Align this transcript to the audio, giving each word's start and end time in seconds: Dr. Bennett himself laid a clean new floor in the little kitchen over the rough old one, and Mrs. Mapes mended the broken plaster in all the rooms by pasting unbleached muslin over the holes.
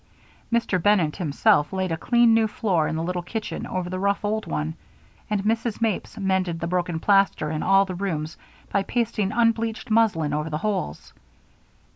Dr. 0.51 0.79
Bennett 0.79 1.17
himself 1.17 1.71
laid 1.71 1.91
a 1.91 1.95
clean 1.95 2.33
new 2.33 2.47
floor 2.47 2.87
in 2.87 2.95
the 2.95 3.03
little 3.03 3.21
kitchen 3.21 3.67
over 3.67 3.87
the 3.87 3.99
rough 3.99 4.25
old 4.25 4.47
one, 4.47 4.73
and 5.29 5.43
Mrs. 5.43 5.79
Mapes 5.79 6.17
mended 6.17 6.59
the 6.59 6.65
broken 6.65 6.99
plaster 6.99 7.51
in 7.51 7.61
all 7.61 7.85
the 7.85 7.93
rooms 7.93 8.35
by 8.71 8.81
pasting 8.81 9.31
unbleached 9.31 9.91
muslin 9.91 10.33
over 10.33 10.49
the 10.49 10.57
holes. 10.57 11.13